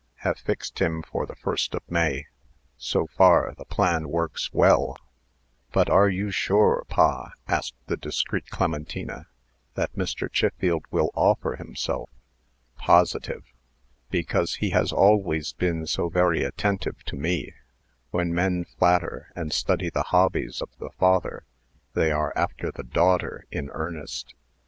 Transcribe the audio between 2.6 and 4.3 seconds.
So far, the plan